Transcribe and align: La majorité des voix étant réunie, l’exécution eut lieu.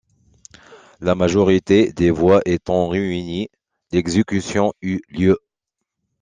La 0.99 1.13
majorité 1.13 1.93
des 1.93 2.09
voix 2.09 2.41
étant 2.45 2.89
réunie, 2.89 3.49
l’exécution 3.91 4.73
eut 4.81 5.01
lieu. 5.09 5.37